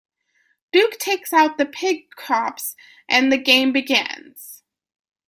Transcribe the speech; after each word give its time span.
Duke 0.73 0.97
takes 0.97 1.31
out 1.31 1.59
the 1.59 1.65
Pig 1.67 2.09
Cops 2.15 2.75
and 3.07 3.31
the 3.31 3.37
game 3.37 3.71
begins. 3.71 4.63